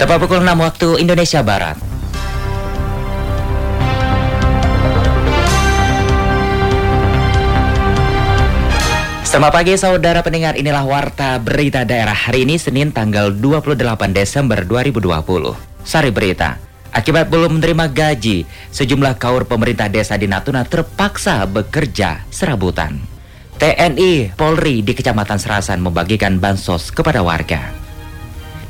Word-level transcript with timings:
Tepat 0.00 0.16
pukul 0.16 0.40
6 0.40 0.56
waktu 0.64 0.88
Indonesia 1.04 1.44
Barat. 1.44 1.76
Selamat 9.28 9.52
pagi 9.52 9.76
saudara 9.76 10.24
pendengar, 10.24 10.56
inilah 10.56 10.88
Warta 10.88 11.36
Berita 11.36 11.84
Daerah 11.84 12.16
hari 12.16 12.48
ini 12.48 12.56
Senin 12.56 12.96
tanggal 12.96 13.28
28 13.28 13.76
Desember 14.16 14.64
2020. 14.64 15.04
Sari 15.84 16.08
berita, 16.08 16.56
akibat 16.96 17.28
belum 17.28 17.60
menerima 17.60 17.92
gaji, 17.92 18.48
sejumlah 18.72 19.20
kaur 19.20 19.44
pemerintah 19.44 19.92
desa 19.92 20.16
di 20.16 20.24
Natuna 20.24 20.64
terpaksa 20.64 21.44
bekerja 21.44 22.24
serabutan. 22.32 22.96
TNI 23.60 24.32
Polri 24.32 24.80
di 24.80 24.96
Kecamatan 24.96 25.36
Serasan 25.36 25.84
membagikan 25.84 26.40
bansos 26.40 26.88
kepada 26.88 27.20
warga. 27.20 27.79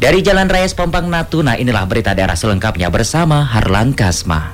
Dari 0.01 0.25
Jalan 0.25 0.49
Raya 0.49 0.65
Sepompang 0.65 1.13
Natuna 1.13 1.61
inilah 1.61 1.85
berita 1.85 2.17
daerah 2.17 2.33
selengkapnya 2.33 2.89
bersama 2.89 3.45
Harlan 3.45 3.93
Kasma. 3.93 4.49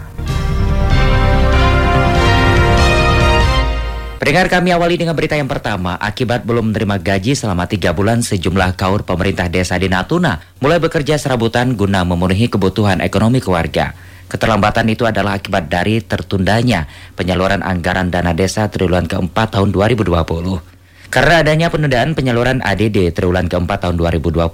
Pendengar 4.18 4.50
kami 4.50 4.74
awali 4.74 4.98
dengan 4.98 5.14
berita 5.14 5.38
yang 5.38 5.46
pertama. 5.46 5.94
Akibat 6.02 6.42
belum 6.42 6.74
menerima 6.74 6.98
gaji 6.98 7.38
selama 7.38 7.70
tiga 7.70 7.94
bulan, 7.94 8.26
sejumlah 8.26 8.74
kaur 8.74 9.06
pemerintah 9.06 9.46
desa 9.46 9.78
di 9.78 9.86
Natuna 9.86 10.42
mulai 10.58 10.82
bekerja 10.82 11.14
serabutan 11.14 11.78
guna 11.78 12.02
memenuhi 12.02 12.50
kebutuhan 12.50 12.98
ekonomi 12.98 13.38
keluarga. 13.38 13.94
Keterlambatan 14.26 14.90
itu 14.90 15.06
adalah 15.06 15.38
akibat 15.38 15.70
dari 15.70 16.02
tertundanya 16.02 16.90
penyaluran 17.14 17.62
anggaran 17.62 18.10
dana 18.10 18.34
desa 18.34 18.66
triwulan 18.66 19.06
keempat 19.06 19.54
tahun 19.54 19.70
2020. 19.70 20.75
Karena 21.08 21.42
adanya 21.42 21.70
penundaan 21.70 22.12
penyaluran 22.12 22.60
ADD 22.60 23.14
triwulan 23.14 23.46
keempat 23.46 23.86
tahun 23.86 23.96
2020, 23.96 24.46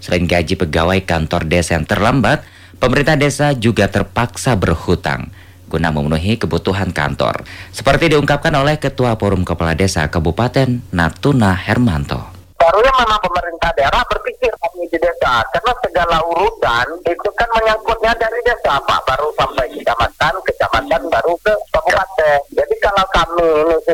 selain 0.00 0.24
gaji 0.24 0.54
pegawai 0.56 0.98
kantor 1.04 1.42
desa 1.46 1.76
yang 1.76 1.86
terlambat, 1.86 2.42
pemerintah 2.80 3.16
desa 3.20 3.52
juga 3.52 3.86
terpaksa 3.86 4.56
berhutang 4.56 5.28
guna 5.70 5.94
memenuhi 5.94 6.34
kebutuhan 6.34 6.90
kantor. 6.90 7.46
Seperti 7.70 8.10
diungkapkan 8.10 8.50
oleh 8.58 8.82
Ketua 8.82 9.14
Forum 9.14 9.46
Kepala 9.46 9.78
Desa 9.78 10.02
Kabupaten 10.10 10.82
Natuna 10.90 11.54
Hermanto 11.54 12.40
barunya 12.60 12.92
memang 12.92 13.20
pemerintah 13.24 13.72
daerah 13.72 14.04
berpikir 14.04 14.52
kami 14.60 14.84
di 14.92 14.98
desa 15.00 15.40
karena 15.48 15.72
segala 15.80 16.20
urusan 16.28 16.86
itu 17.08 17.28
kan 17.32 17.48
menyangkutnya 17.56 18.12
dari 18.20 18.36
desa 18.44 18.76
Pak 18.84 19.00
baru 19.08 19.32
sampai 19.32 19.64
kecamatan 19.72 20.34
kecamatan 20.44 21.02
baru 21.08 21.32
ke 21.40 21.52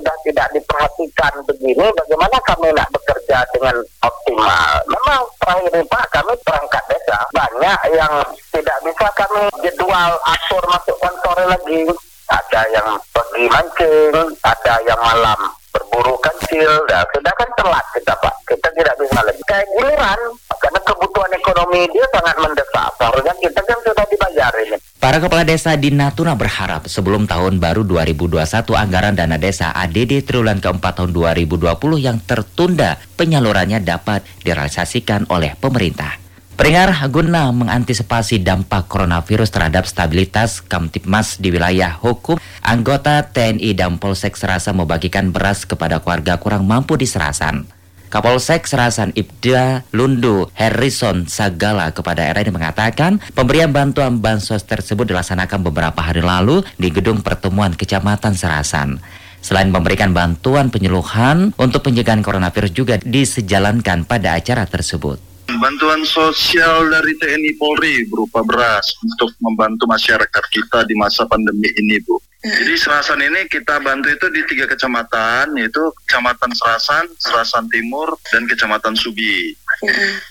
sudah 0.06 0.22
tidak 0.22 0.48
diperhatikan 0.54 1.34
begini 1.50 1.82
bagaimana 1.98 2.38
kami 2.46 2.70
nak 2.78 2.86
bekerja 2.94 3.42
dengan 3.50 3.74
optimal 4.06 4.78
memang 4.86 5.26
terakhir 5.42 5.66
ini 5.74 5.82
Pak 5.90 6.06
kami 6.14 6.32
perangkat 6.46 6.84
desa 6.86 7.18
banyak 7.34 7.80
yang 7.90 8.12
tidak 8.54 8.78
bisa 8.86 9.06
kami 9.18 9.50
jadwal 9.66 10.14
atur 10.30 10.62
masuk 10.70 10.94
kantor 11.02 11.36
lagi 11.50 11.90
ada 12.30 12.62
yang 12.70 12.88
pergi 13.10 13.44
mancing 13.50 14.14
ada 14.46 14.74
yang 14.86 15.00
malam 15.02 15.50
berburu 15.74 16.16
kancil, 16.24 16.70
nah, 16.88 17.04
sudah 17.12 17.34
kan 17.36 17.50
telat 17.52 17.84
kita 17.92 18.14
Pak. 18.16 18.34
Kita 18.48 18.68
tidak 18.72 18.96
bisa 18.96 19.20
lagi. 19.20 19.42
Kayak 19.44 19.68
giliran, 19.76 20.20
karena 20.56 20.80
kebutuhan 20.88 21.32
ekonomi 21.36 21.84
dia 21.92 22.06
sangat 22.16 22.36
mendesak. 22.40 22.88
Seharusnya 22.96 23.34
kita 23.44 23.60
kan 23.60 23.78
sudah 23.84 24.04
dibayar 24.08 24.52
ini. 24.64 24.78
Para 25.06 25.22
kepala 25.22 25.46
desa 25.46 25.78
di 25.78 25.94
Natuna 25.94 26.34
berharap 26.34 26.90
sebelum 26.90 27.30
tahun 27.30 27.62
baru 27.62 27.86
2021 27.86 28.42
anggaran 28.74 29.14
dana 29.14 29.38
desa 29.38 29.70
ADD 29.70 30.26
triwulan 30.26 30.58
keempat 30.58 30.98
tahun 30.98 31.14
2020 31.14 31.62
yang 32.02 32.18
tertunda 32.26 32.98
penyalurannya 33.14 33.86
dapat 33.86 34.26
direalisasikan 34.42 35.30
oleh 35.30 35.54
pemerintah. 35.54 36.18
Peringar 36.58 36.90
guna 37.06 37.54
mengantisipasi 37.54 38.42
dampak 38.42 38.90
coronavirus 38.90 39.54
terhadap 39.54 39.86
stabilitas 39.86 40.58
Kamtipmas 40.58 41.38
di 41.38 41.54
wilayah 41.54 41.94
hukum, 41.94 42.42
anggota 42.66 43.30
TNI 43.30 43.78
dan 43.78 44.02
Polsek 44.02 44.34
Serasan 44.34 44.74
membagikan 44.74 45.30
beras 45.30 45.62
kepada 45.62 46.02
keluarga 46.02 46.42
kurang 46.42 46.66
mampu 46.66 46.98
di 46.98 47.06
Serasan. 47.06 47.75
Kapolsek 48.06 48.70
Serasan 48.70 49.10
Ibda 49.18 49.82
Lundu 49.90 50.46
Harrison 50.54 51.26
Sagala 51.26 51.90
kepada 51.90 52.30
RRI 52.30 52.54
mengatakan 52.54 53.18
pemberian 53.34 53.74
bantuan 53.74 54.22
bansos 54.22 54.62
tersebut 54.62 55.10
dilaksanakan 55.10 55.66
beberapa 55.66 55.98
hari 55.98 56.22
lalu 56.22 56.62
di 56.78 56.94
gedung 56.94 57.18
pertemuan 57.18 57.74
Kecamatan 57.74 58.38
Serasan. 58.38 59.02
Selain 59.42 59.70
memberikan 59.70 60.14
bantuan 60.14 60.70
penyuluhan 60.70 61.50
untuk 61.58 61.82
pencegahan 61.82 62.22
coronavirus 62.22 62.72
juga 62.74 62.94
disejalankan 63.02 64.06
pada 64.06 64.38
acara 64.38 64.66
tersebut. 64.70 65.18
Bantuan 65.46 66.02
sosial 66.02 66.90
dari 66.90 67.14
TNI 67.14 67.54
Polri 67.54 68.06
berupa 68.10 68.42
beras 68.42 68.90
untuk 69.02 69.30
membantu 69.38 69.86
masyarakat 69.86 70.44
kita 70.50 70.82
di 70.86 70.94
masa 70.98 71.22
pandemi 71.30 71.70
ini, 71.78 72.02
Bu. 72.02 72.18
Jadi 72.46 72.74
Serasan 72.78 73.18
ini 73.26 73.50
kita 73.50 73.82
bantu 73.82 74.06
itu 74.06 74.26
di 74.30 74.46
tiga 74.46 74.70
kecamatan, 74.70 75.58
yaitu 75.58 75.82
Kecamatan 76.06 76.54
Serasan, 76.54 77.10
Serasan 77.18 77.66
Timur, 77.66 78.14
dan 78.30 78.46
Kecamatan 78.46 78.94
Subi. 78.94 79.50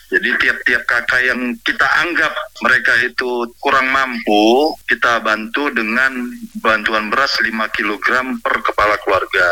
Jadi 0.08 0.30
tiap-tiap 0.40 0.88
kakak 0.88 1.22
yang 1.28 1.60
kita 1.68 1.84
anggap 2.08 2.32
mereka 2.64 2.94
itu 3.04 3.52
kurang 3.60 3.92
mampu, 3.92 4.72
kita 4.88 5.20
bantu 5.20 5.68
dengan 5.76 6.32
bantuan 6.64 7.12
beras 7.12 7.36
5 7.44 7.52
kg 7.76 8.40
per 8.40 8.64
kepala 8.64 8.96
keluarga. 9.04 9.48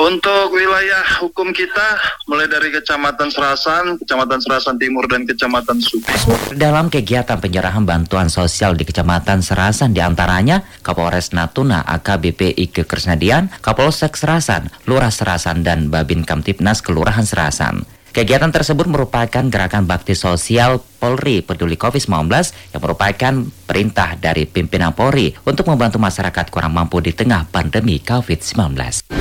Untuk 0.00 0.56
wilayah 0.56 1.04
hukum 1.20 1.52
kita 1.52 2.00
mulai 2.24 2.48
dari 2.48 2.72
Kecamatan 2.72 3.28
Serasan, 3.28 4.00
Kecamatan 4.00 4.40
Serasan 4.40 4.80
Timur 4.80 5.04
dan 5.04 5.28
Kecamatan 5.28 5.76
Subi. 5.76 6.08
Dalam 6.56 6.88
kegiatan 6.88 7.36
penyerahan 7.36 7.84
bantuan 7.84 8.32
sosial 8.32 8.80
di 8.80 8.88
Kecamatan 8.88 9.44
Serasan 9.44 9.92
di 9.92 10.00
antaranya 10.00 10.64
Kapolres 10.80 11.36
Natuna 11.36 11.84
AKBP 11.84 12.56
Ike 12.56 12.88
Kresnadian, 12.88 13.52
Kapolsek 13.60 14.16
Serasan, 14.16 14.72
Lurah 14.88 15.12
Serasan 15.12 15.60
dan 15.60 15.92
Babin 15.92 16.24
Kamtipnas 16.24 16.80
Kelurahan 16.80 17.28
Serasan. 17.28 17.84
Kegiatan 18.16 18.48
tersebut 18.48 18.88
merupakan 18.88 19.44
gerakan 19.52 19.84
bakti 19.84 20.16
sosial 20.16 20.80
Polri 20.96 21.44
peduli 21.44 21.76
COVID-19 21.76 22.32
yang 22.72 22.80
merupakan 22.80 23.32
perintah 23.68 24.16
dari 24.16 24.48
pimpinan 24.48 24.96
Polri 24.96 25.36
untuk 25.44 25.68
membantu 25.68 26.00
masyarakat 26.00 26.48
kurang 26.48 26.72
mampu 26.72 27.04
di 27.04 27.12
tengah 27.12 27.44
pandemi 27.52 28.00
COVID-19. 28.00 29.19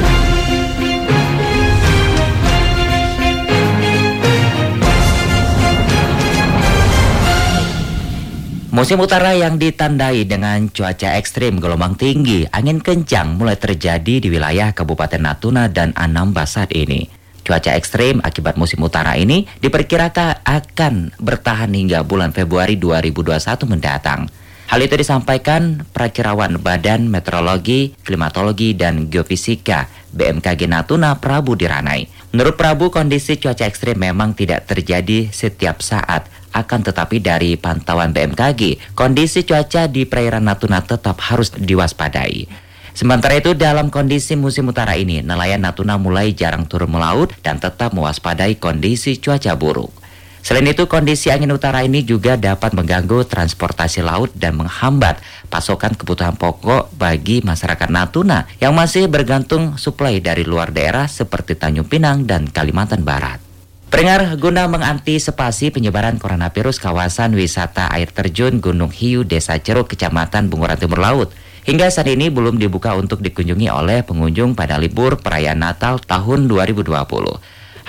Musim 8.80 9.04
utara 9.04 9.36
yang 9.36 9.60
ditandai 9.60 10.24
dengan 10.24 10.72
cuaca 10.72 11.20
ekstrim, 11.20 11.60
gelombang 11.60 12.00
tinggi, 12.00 12.48
angin 12.48 12.80
kencang 12.80 13.36
mulai 13.36 13.60
terjadi 13.60 14.24
di 14.24 14.32
wilayah 14.32 14.72
Kabupaten 14.72 15.20
Natuna 15.20 15.68
dan 15.68 15.92
Anambas 16.00 16.56
saat 16.56 16.72
ini. 16.72 17.12
Cuaca 17.44 17.76
ekstrim 17.76 18.24
akibat 18.24 18.56
musim 18.56 18.80
utara 18.80 19.20
ini 19.20 19.44
diperkirakan 19.60 20.48
akan 20.48 21.12
bertahan 21.20 21.76
hingga 21.76 22.08
bulan 22.08 22.32
Februari 22.32 22.80
2021 22.80 23.68
mendatang. 23.68 24.32
Hal 24.72 24.80
itu 24.80 24.96
disampaikan 24.96 25.84
Prakirawan 25.92 26.64
Badan 26.64 27.12
Meteorologi, 27.12 28.00
Klimatologi, 28.00 28.80
dan 28.80 29.12
Geofisika 29.12 29.92
BMKG 30.16 30.72
Natuna 30.72 31.20
Prabu 31.20 31.60
Diranai. 31.60 32.08
Menurut 32.32 32.56
Prabu, 32.56 32.88
kondisi 32.94 33.36
cuaca 33.42 33.68
ekstrim 33.68 34.00
memang 34.00 34.38
tidak 34.38 34.72
terjadi 34.72 35.28
setiap 35.36 35.84
saat, 35.84 36.32
akan 36.54 36.80
tetapi 36.86 37.22
dari 37.22 37.56
pantauan 37.56 38.14
BMKG, 38.14 38.94
kondisi 38.98 39.46
cuaca 39.46 39.86
di 39.86 40.06
perairan 40.06 40.46
Natuna 40.46 40.82
tetap 40.82 41.20
harus 41.30 41.54
diwaspadai. 41.54 42.70
Sementara 42.98 43.40
itu 43.40 43.56
dalam 43.56 43.88
kondisi 43.88 44.36
musim 44.36 44.68
utara 44.68 45.00
ini, 45.00 45.24
nelayan 45.24 45.64
Natuna 45.64 45.96
mulai 45.96 46.36
jarang 46.36 46.68
turun 46.68 46.92
melaut 46.92 47.32
dan 47.40 47.56
tetap 47.56 47.96
mewaspadai 47.96 48.60
kondisi 48.60 49.16
cuaca 49.22 49.56
buruk. 49.56 49.94
Selain 50.40 50.68
itu, 50.68 50.88
kondisi 50.88 51.28
angin 51.28 51.52
utara 51.52 51.84
ini 51.84 52.00
juga 52.04 52.40
dapat 52.40 52.72
mengganggu 52.72 53.28
transportasi 53.28 54.00
laut 54.00 54.32
dan 54.36 54.56
menghambat 54.56 55.20
pasokan 55.52 55.96
kebutuhan 56.00 56.40
pokok 56.40 56.96
bagi 56.96 57.44
masyarakat 57.44 57.92
Natuna 57.92 58.48
yang 58.64 58.72
masih 58.72 59.12
bergantung 59.12 59.76
suplai 59.76 60.24
dari 60.24 60.48
luar 60.48 60.72
daerah 60.72 61.12
seperti 61.12 61.60
Tanjung 61.60 61.92
Pinang 61.92 62.24
dan 62.24 62.48
Kalimantan 62.48 63.04
Barat. 63.04 63.49
Peringar 63.90 64.22
guna 64.38 64.70
mengantisipasi 64.70 65.74
penyebaran 65.74 66.22
coronavirus 66.22 66.78
kawasan 66.78 67.34
wisata 67.34 67.90
air 67.90 68.14
terjun 68.14 68.62
Gunung 68.62 68.94
Hiu 68.94 69.26
Desa 69.26 69.58
Ceruk 69.58 69.90
Kecamatan 69.90 70.46
Bunguran 70.46 70.78
Timur 70.78 71.02
Laut 71.02 71.34
hingga 71.66 71.90
saat 71.90 72.06
ini 72.06 72.30
belum 72.30 72.62
dibuka 72.62 72.94
untuk 72.94 73.26
dikunjungi 73.26 73.66
oleh 73.74 74.06
pengunjung 74.06 74.54
pada 74.54 74.78
libur 74.78 75.18
perayaan 75.18 75.66
Natal 75.66 75.98
tahun 75.98 76.46
2020. 76.46 76.86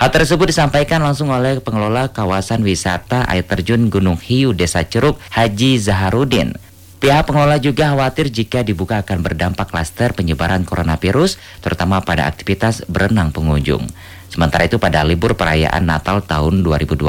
Hal 0.01 0.09
tersebut 0.09 0.49
disampaikan 0.49 1.05
langsung 1.05 1.29
oleh 1.29 1.61
pengelola 1.61 2.09
kawasan 2.09 2.65
wisata 2.65 3.29
air 3.29 3.45
terjun 3.45 3.93
Gunung 3.93 4.17
Hiu 4.17 4.57
Desa 4.57 4.81
Ceruk 4.81 5.21
Haji 5.29 5.77
Zaharudin. 5.77 6.57
Pihak 6.97 7.29
pengelola 7.29 7.61
juga 7.61 7.93
khawatir 7.93 8.33
jika 8.33 8.65
dibuka 8.65 9.05
akan 9.05 9.21
berdampak 9.21 9.69
klaster 9.69 10.17
penyebaran 10.17 10.65
coronavirus, 10.65 11.37
terutama 11.61 12.01
pada 12.01 12.25
aktivitas 12.25 12.85
berenang 12.89 13.29
pengunjung. 13.33 13.85
Sementara 14.31 14.63
itu 14.63 14.79
pada 14.79 15.03
libur 15.03 15.35
perayaan 15.35 15.83
Natal 15.83 16.23
tahun 16.23 16.63
2020, 16.63 17.03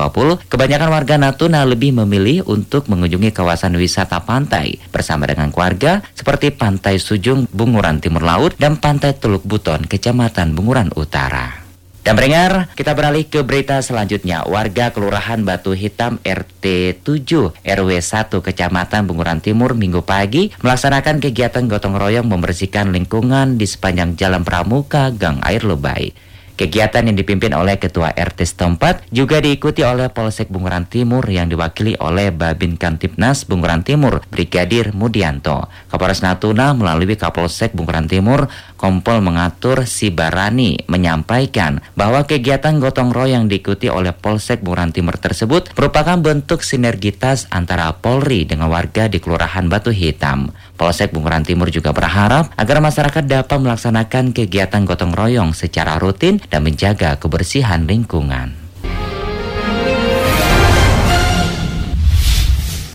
kebanyakan 0.50 0.90
warga 0.90 1.14
Natuna 1.22 1.62
lebih 1.62 1.94
memilih 2.02 2.42
untuk 2.50 2.90
mengunjungi 2.90 3.30
kawasan 3.30 3.78
wisata 3.78 4.26
pantai 4.26 4.82
bersama 4.90 5.30
dengan 5.30 5.54
keluarga 5.54 6.02
seperti 6.18 6.50
Pantai 6.50 6.98
Sujung, 6.98 7.46
Bunguran 7.54 8.02
Timur 8.02 8.26
Laut, 8.26 8.58
dan 8.58 8.74
Pantai 8.74 9.14
Teluk 9.14 9.46
Buton, 9.46 9.86
Kecamatan 9.86 10.58
Bunguran 10.58 10.90
Utara. 10.98 11.62
Dan 12.02 12.18
pendengar, 12.18 12.66
kita 12.74 12.98
beralih 12.98 13.30
ke 13.30 13.46
berita 13.46 13.78
selanjutnya. 13.78 14.42
Warga 14.42 14.90
Kelurahan 14.90 15.46
Batu 15.46 15.70
Hitam 15.78 16.18
RT 16.26 16.98
7 17.06 17.54
RW 17.62 17.90
1 18.02 18.42
Kecamatan 18.42 19.06
Bunguran 19.06 19.38
Timur 19.38 19.78
minggu 19.78 20.02
pagi 20.02 20.50
melaksanakan 20.66 21.22
kegiatan 21.22 21.70
gotong 21.70 21.94
royong 21.94 22.26
membersihkan 22.26 22.90
lingkungan 22.90 23.54
di 23.54 23.70
sepanjang 23.70 24.18
Jalan 24.18 24.42
Pramuka 24.42 25.14
Gang 25.14 25.38
Air 25.46 25.62
Lebay. 25.62 26.31
Kegiatan 26.62 27.10
yang 27.10 27.18
dipimpin 27.18 27.58
oleh 27.58 27.74
Ketua 27.74 28.14
RT 28.14 28.46
setempat 28.46 29.10
juga 29.10 29.42
diikuti 29.42 29.82
oleh 29.82 30.06
Polsek 30.14 30.46
Bunguran 30.46 30.86
Timur 30.86 31.26
yang 31.26 31.50
diwakili 31.50 31.98
oleh 31.98 32.30
Babin 32.30 32.78
Kantipnas 32.78 33.50
Bunguran 33.50 33.82
Timur, 33.82 34.22
Brigadir 34.30 34.94
Mudianto. 34.94 35.66
Kapolres 35.90 36.22
Natuna 36.22 36.70
melalui 36.70 37.18
Kapolsek 37.18 37.74
Bunguran 37.74 38.06
Timur, 38.06 38.46
Kompol 38.78 39.26
mengatur 39.26 39.90
Sibarani 39.90 40.86
menyampaikan 40.86 41.82
bahwa 41.98 42.30
kegiatan 42.30 42.78
gotong 42.78 43.10
royong 43.10 43.30
yang 43.32 43.44
diikuti 43.50 43.90
oleh 43.90 44.14
Polsek 44.14 44.62
Bunguran 44.62 44.94
Timur 44.94 45.18
tersebut 45.18 45.74
merupakan 45.74 46.14
bentuk 46.22 46.62
sinergitas 46.62 47.50
antara 47.50 47.90
Polri 47.98 48.46
dengan 48.46 48.70
warga 48.70 49.10
di 49.10 49.18
Kelurahan 49.18 49.66
Batu 49.66 49.90
Hitam. 49.90 50.54
Polsek 50.78 51.14
Bunguran 51.14 51.46
Timur 51.46 51.70
juga 51.70 51.94
berharap 51.94 52.50
agar 52.58 52.82
masyarakat 52.82 53.24
dapat 53.24 53.58
melaksanakan 53.58 54.34
kegiatan 54.34 54.82
gotong 54.82 55.14
royong 55.14 55.54
secara 55.54 55.96
rutin 56.02 56.42
dan 56.52 56.68
menjaga 56.68 57.16
kebersihan 57.16 57.88
lingkungan. 57.88 58.52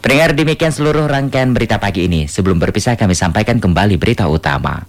Pendengar 0.08 0.38
demikian 0.38 0.72
seluruh 0.72 1.10
rangkaian 1.10 1.52
berita 1.52 1.82
pagi 1.82 2.08
ini. 2.08 2.32
Sebelum 2.32 2.62
berpisah 2.62 2.96
kami 2.96 3.12
sampaikan 3.18 3.60
kembali 3.60 4.00
berita 4.00 4.30
utama. 4.30 4.86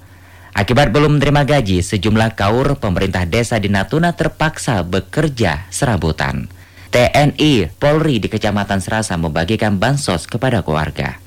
Akibat 0.54 0.94
belum 0.94 1.18
menerima 1.18 1.42
gaji, 1.42 1.82
sejumlah 1.82 2.38
kaur 2.38 2.78
pemerintah 2.78 3.26
desa 3.26 3.58
di 3.58 3.66
Natuna 3.66 4.14
terpaksa 4.14 4.86
bekerja 4.86 5.66
serabutan. 5.74 6.46
TNI 6.94 7.66
Polri 7.82 8.22
di 8.22 8.30
Kecamatan 8.30 8.78
Serasa 8.78 9.18
membagikan 9.18 9.76
bansos 9.82 10.30
kepada 10.30 10.62
keluarga. 10.62 11.18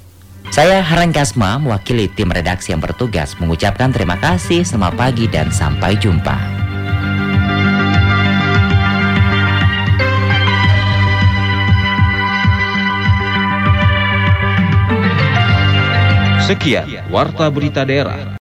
Saya 0.52 0.84
Haran 0.84 1.12
Kasma, 1.12 1.60
mewakili 1.60 2.12
tim 2.12 2.28
redaksi 2.28 2.72
yang 2.76 2.80
bertugas 2.80 3.40
mengucapkan 3.40 3.92
terima 3.92 4.20
kasih, 4.20 4.68
selamat 4.68 4.94
pagi 5.00 5.26
dan 5.32 5.48
sampai 5.48 5.96
jumpa. 5.96 6.61
Sekian 16.42 16.90
Warta 17.14 17.46
Berita 17.54 17.86
Daerah. 17.86 18.26